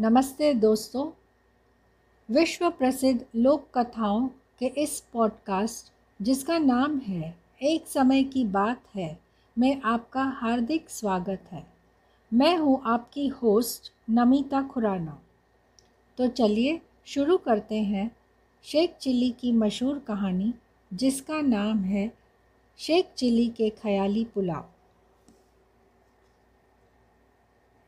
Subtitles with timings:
[0.00, 1.10] नमस्ते दोस्तों।
[2.34, 5.92] विश्व प्रसिद्ध लोक कथाओं के इस पॉडकास्ट
[6.22, 9.18] जिसका नाम है, एक समय की बात है,
[9.58, 11.77] में आपका हार्दिक स्वागत है।
[12.34, 15.22] मैं हूँ आपकी होस्ट नमिता खुराना।
[16.18, 18.16] तो चलिए शुरू करते हैं
[18.62, 20.54] शेख चिली की मशहूर कहानी,
[20.94, 22.12] जिसका नाम है
[22.78, 24.64] शेख चिली के ख्याली पुलाव।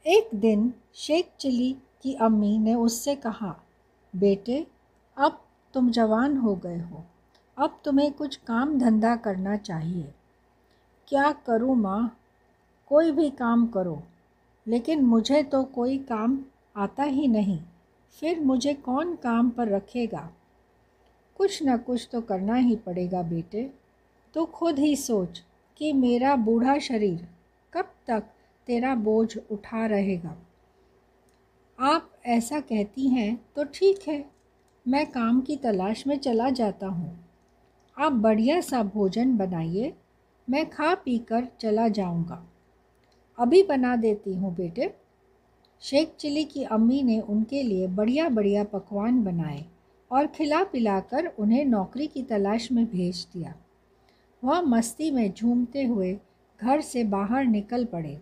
[0.06, 3.60] एक दिन शेख चिली की अम्मी ने उससे कहा,
[4.16, 4.66] बेटे,
[5.16, 7.04] अब तुम जवान हो गए हो।
[7.58, 10.14] अब तुम्हें कुछ काम धंधा करना चाहिए।
[11.08, 12.20] क्या करूँ माँ?
[12.86, 14.02] कोई भी काम करो।
[14.66, 16.38] लेकिन मुझे तो कोई काम
[16.76, 17.58] आता ही नहीं,
[18.16, 20.28] फिर मुझे कौन काम पर रखेगा?
[21.36, 23.70] कुछ न कुछ तो करना ही पड़ेगा बेटे।
[24.34, 25.42] तो खुद ही सोच
[25.80, 27.26] कि मेरा बूढ़ा शरीर
[27.72, 28.24] कब तक
[28.66, 30.36] तेरा बोझ उठा रहेगा।
[31.78, 34.24] आप ऐसा कहती हैं तो ठीक है,
[34.86, 37.18] मैं काम की तलाश में चला जाता हूँ।
[37.96, 39.92] आप बढ़िया सा भोजन बनाइए,
[40.48, 42.44] मैं खा पी कर चला जाऊँगा।
[43.40, 44.90] अभी बना देती हूँ बेटे।
[45.82, 49.64] शेख चिली की अम्मी ने उनके लिए बढ़िया बढ़िया पकवान बनाए
[50.10, 53.54] और खिला पिलाकर उन्हें नौकरी की तलाश में भेज दिया।
[54.42, 56.12] वह मस्ती में झूमते हुए
[56.60, 58.18] घर से बाहर निकल पड़े।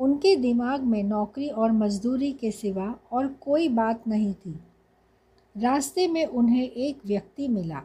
[0.00, 4.58] उनके दिमाग में नौकरी और मजदूरी के सिवा और कोई बात नहीं थी।
[5.56, 7.82] रास्ते में उन्हें एक व्यक्ति मिला,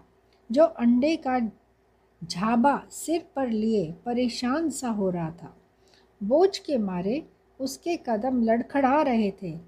[0.50, 1.40] जो अंडे का
[2.22, 5.54] झाबा सिर पर लिए परेशान सा हो रहा था।
[6.24, 7.28] बोझ के मारे
[7.60, 9.60] उसके कदम लड़खड़ा रहे थे।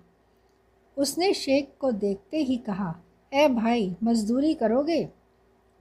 [0.97, 2.95] उसने शेख को देखते ही कहा,
[3.33, 5.09] ए भाई, मजदूरी करोगे?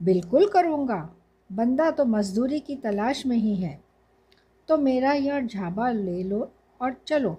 [0.03, 1.15] बिल्कुल करूँगा।
[1.51, 3.79] बंदा तो मजदूरी की तलाश में ही है।
[4.67, 6.51] तो मेरा यह झाबा ले लो
[6.81, 7.37] और चलो।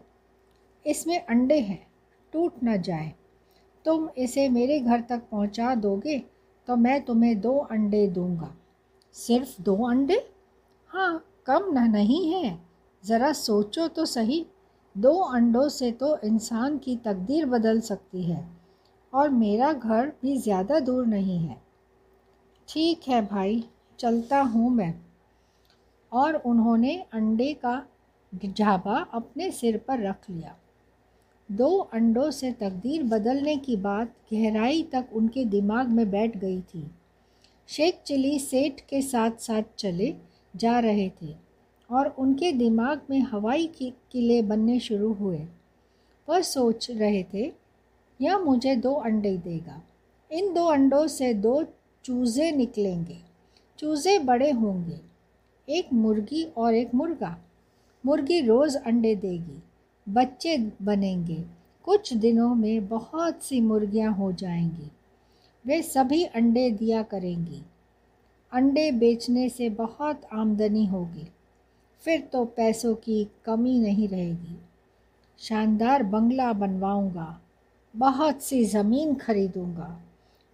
[0.87, 1.87] इसमें अंडे हैं,
[2.33, 3.13] टूट न जाए।
[3.85, 6.19] तुम इसे मेरे घर तक पहुँचा दोगे
[6.69, 8.55] तो मैं तुम्हें दो अंडे दूँगा।
[9.13, 10.31] सिर्फ़ दो अंडे?
[10.89, 12.68] हाँ कम न, नहीं है।
[13.05, 14.45] ज़रा सोचो तो सही।
[14.95, 18.47] दो अंडों से तो इंसान की तकदीर बदल सकती है
[19.13, 21.57] और मेरा घर भी ज़्यादा दूर नहीं है।
[22.69, 23.65] ठीक है भाई,
[23.99, 24.95] चलता हूँ मैं।
[26.13, 27.83] और उन्होंने अंडे का
[28.33, 30.57] झाबा अपने सिर पर रख लिया।
[31.49, 36.91] दो अंडों से तकदीर बदलने की बात गहराई तक उनके दिमाग में बैठ गई थी।
[37.69, 40.15] शेख चिली सेठ के साथ साथ चले
[40.55, 41.35] जा रहे थे।
[41.91, 45.41] और उनके दिमाग में हवाई किले बनने शुरू हुए।
[46.29, 47.53] वह सोच रहे थे,
[48.21, 49.83] यह मुझे दो अंडे देगा।
[50.31, 51.63] इन दो अंडों से दो
[52.05, 53.19] चूज़े निकलेंगे।
[53.79, 55.01] चूज़े बड़े होंगे,
[55.69, 57.37] एक मुर्गी और एक मुर्गा।
[58.07, 59.63] मुर्गी रोज़ अंडे देगी,
[60.07, 61.45] बच्चे बनेंगे।
[61.85, 64.91] कुछ दिनों में बहुत सी मुर्गियाँ हो जाएँगी।
[65.65, 67.63] वे सभी अंडे दिया करेंगी।
[68.53, 71.27] अंडे बेचने से बहुत आमदनी होगी।
[72.05, 74.57] फिर तो पैसों की कमी नहीं रहेगी।
[75.39, 77.41] शानदार बंगला बनवाऊँगा,
[77.95, 79.89] बहुत सी ज़मीन खरीदूँगा,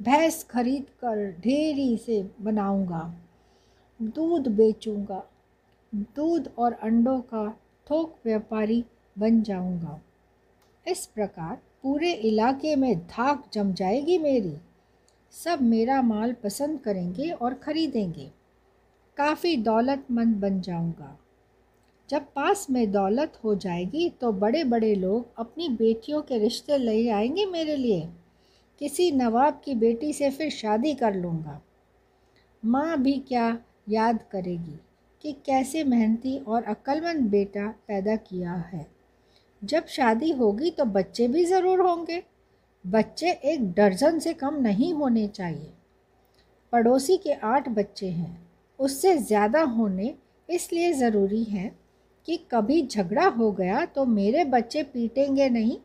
[0.01, 3.03] भैंस खरीद कर ढेरी से बनाऊँगा,
[4.01, 5.23] दूध बेचूँगा,
[5.93, 7.49] दूध और अंडों का
[7.87, 8.85] थोक व्यापारी
[9.17, 10.01] बन जाऊँगा।
[10.87, 14.57] इस प्रकार पूरे इलाके में धाक जम जाएगी मेरी।
[15.35, 18.31] सब मेरा माल पसंद करेंगे और ख़रीदेंगे।
[19.17, 21.17] काफ़ी दौलतमंद बन जाऊँगा।
[22.09, 27.09] जब पास में दौलत हो जाएगी तो बड़े बड़े लोग अपनी बेटियों के रिश्ते ले
[27.09, 28.09] आएँगे मेरे लिए।
[28.81, 31.61] किसी नवाब की बेटी से फिर शादी कर लूँगा।
[32.63, 33.47] माँ भी क्या
[33.89, 34.79] याद करेगी
[35.25, 38.87] कि कैसे मेहनती और अक्लमंद बेटा पैदा किया है।
[39.63, 42.23] जब शादी होगी तो बच्चे भी ज़रूर होंगे।
[42.85, 45.73] बच्चे एक दर्जन से कम नहीं होने चाहिए।
[46.73, 48.37] पड़ोसी के आठ बच्चे हैं।
[48.79, 50.15] उससे ज़्यादा होने
[50.49, 51.84] इसलिए ज़रूरी है
[52.29, 55.77] कि कभी झगड़ा हो गया तो मेरे बच्चे पीटेंगे नहीं,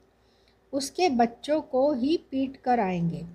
[0.73, 3.25] उसके बच्चों को ही पीट कर आएँगे।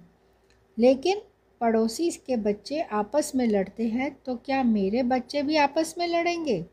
[0.79, 1.21] लेकिन
[1.61, 6.65] पड़ोसी के बच्चे आपस में लड़ते हैं तो क्या मेरे बच्चे भी आपस में लड़ेंगे?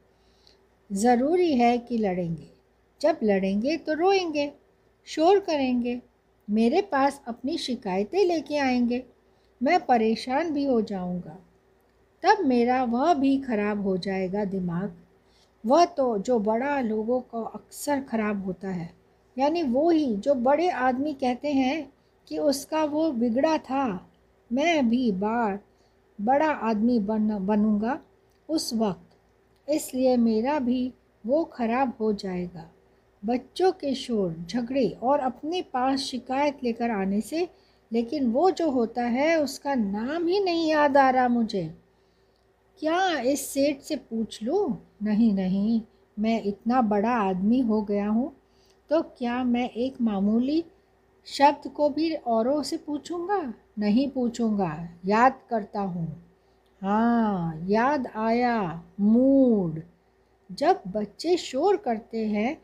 [0.89, 2.47] ज़रूरी है कि लड़ेंगे।
[3.01, 4.51] जब लड़ेंगे तो रोएँगे,
[5.07, 5.99] शोर करेंगे,
[6.47, 9.03] मेरे पास अपनी शिकायतें लेके आएँगे,
[9.61, 11.37] मैं परेशान भी हो जाऊँगा।
[12.23, 14.95] तब मेरा वह भी ख़राब हो जाएगा दिमाग।
[15.65, 18.89] वह तो जो बड़ा लोगों को अक्सर खराब होता है।
[19.37, 21.91] यानी वो ही जो बड़े आदमी कहते हैं
[22.27, 24.09] कि उसका वो बिगड़ा था,
[24.51, 25.59] मैं भी बार
[26.21, 27.99] बड़ा आदमी बन, बनूँगा
[28.49, 30.93] उस वक्त। इसलिए मेरा भी
[31.25, 32.69] वो खराब हो जाएगा।
[33.25, 37.47] बच्चों के शोर, झगड़े और अपने पास शिकायत लेकर आने से,
[37.91, 41.80] लेकिन वो जो होता है उसका नाम ही नहीं याद आ रहा मुझे।
[42.81, 44.77] क्या इस सेठ से पूछ लूँ?
[45.03, 45.81] नहीं नहीं,
[46.17, 48.31] मैं इतना बड़ा आदमी हो गया हूँ
[48.89, 50.63] तो क्या मैं एक मामूली
[51.27, 53.41] शब्द को भी औरों से पूछूँगा?
[53.79, 54.71] नहीं पूछूँगा,
[55.05, 56.07] याद करता हूँ।
[56.81, 59.81] हाँ याद आया, मूड।
[60.49, 62.57] जब बच्चे शोर करते हैं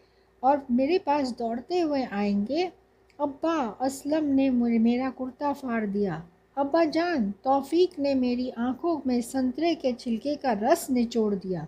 [0.44, 2.72] और मेरे पास दौड़ते हुए आएँगे,
[3.20, 6.24] अब्बा असलम ने मेरा कुर्ता फाड़ दिया।
[6.58, 11.68] अब्बा जान, तौफीक ने मेरी आँखों में संतरे के छिलके का रस निचोड़ दिया।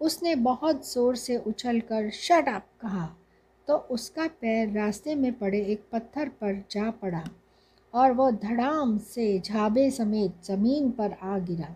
[0.00, 3.08] उसने बहुत ज़ोर से उछलकर, शट अप, कहा।
[3.68, 7.22] तो उसका पैर रास्ते में पड़े एक पत्थर पर जा पड़ा
[7.94, 11.74] और वो धड़ाम से झाबे समेत ज़मीन पर आ गिरा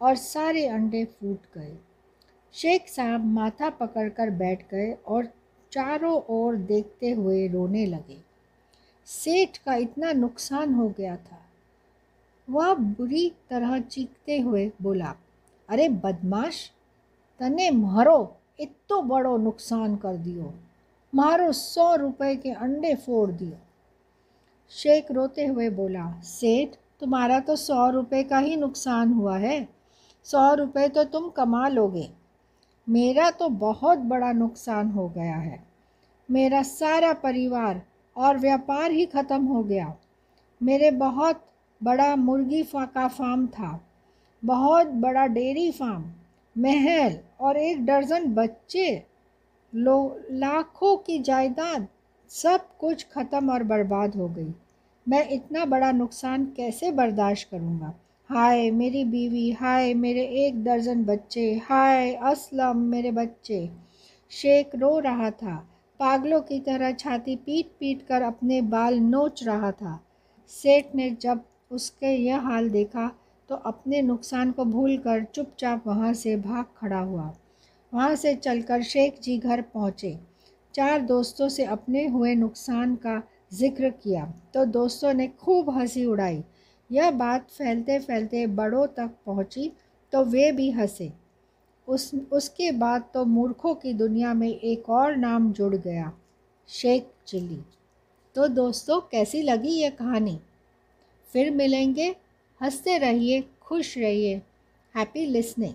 [0.00, 1.76] और सारे अंडे फूट गए।
[2.54, 5.26] शेख साहब माथा पकड़कर बैठ गए और
[5.72, 8.18] चारों ओर देखते हुए रोने लगे।
[9.08, 11.43] सेठ का इतना नुकसान हो गया था
[12.48, 15.14] वह बुरी तरह चीखते हुए बोला,
[15.68, 16.70] अरे बदमाश,
[17.40, 20.52] तने मारो इतो बड़ो नुकसान कर दियो।
[21.12, 23.56] मारो सौ रुपए के अंडे फोड़ दियो।
[24.72, 29.68] शेख रोते हुए बोला, सेठ, तुम्हारा तो सौ रुपए का ही नुकसान हुआ है।
[30.26, 32.08] सौ रुपए तो तुम कमा लोगे।
[32.86, 35.62] मेरा तो बहुत बड़ा नुकसान हो गया है।
[36.28, 37.82] मेरा सारा परिवार
[38.16, 39.94] और व्यापार ही ख़त्म हो गया।
[40.60, 41.44] मेरे बहुत
[41.84, 43.80] बड़ा मुर्गी फा, का फार्म था।
[44.44, 46.04] बहुत बड़ा डेयरी फार्म,
[46.58, 49.02] महल और एक दर्जन बच्चे,
[49.74, 51.88] लो, लाखों की जायदाद,
[52.28, 54.54] सब कुछ ख़त्म और बर्बाद हो गई।
[55.08, 57.94] मैं इतना बड़ा नुकसान कैसे बर्दाश्त करूँगा?
[58.28, 63.70] हाय मेरी बीवी, हाय मेरे एक दर्जन बच्चे, हाय असलम मेरे बच्चे।
[64.30, 65.68] शेख रो रहा था,
[66.00, 70.04] पागलों की तरह छाती पीट पीट कर अपने बाल नोच रहा था।
[70.48, 71.40] सेठ ने जब
[71.70, 73.10] उसके यह हाल देखा
[73.48, 77.32] तो अपने नुकसान को भूलकर चुपचाप वहाँ से भाग खड़ा हुआ।
[77.92, 80.16] वहाँ से चलकर शेख जी घर पहुँचे।
[80.74, 83.22] चार दोस्तों से अपने हुए नुकसान का
[83.52, 84.24] ज़िक्र किया
[84.54, 86.42] तो दोस्तों ने खूब हँसी उड़ाई।
[86.90, 89.70] यह बात फैलते फैलते बड़ों तक पहुँची
[90.12, 91.10] तो वे भी हंसे।
[91.88, 96.12] उस, उसके बाद तो मूर्खों की दुनिया में एक और नाम जुड़ गया,
[96.68, 97.60] शेख चिली
[98.36, 100.38] तो दोस्तों, कैसी लगी यह कहानी?
[101.32, 102.16] फिर मिलेंगे।
[102.60, 104.36] हँसते रहिए खुश रहिए।
[104.96, 105.74] Happy listening